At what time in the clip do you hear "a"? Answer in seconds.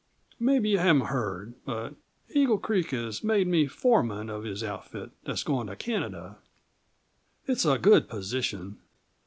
7.65-7.77